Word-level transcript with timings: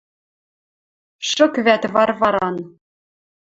Шык 1.29 1.53
вӓтӹ 1.65 1.87
Варваран 1.95 2.55